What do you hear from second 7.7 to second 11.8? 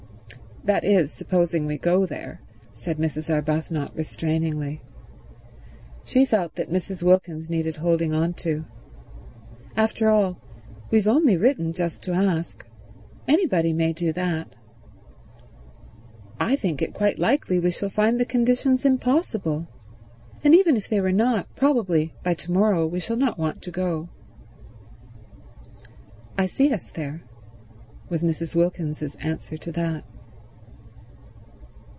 holding on to. "After all, we've only written